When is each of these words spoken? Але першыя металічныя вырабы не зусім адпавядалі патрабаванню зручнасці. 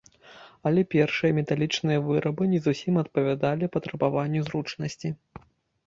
Але 0.69 0.81
першыя 0.93 1.35
металічныя 1.41 1.99
вырабы 2.09 2.43
не 2.55 2.63
зусім 2.71 2.93
адпавядалі 3.05 3.73
патрабаванню 3.79 4.41
зручнасці. 4.51 5.09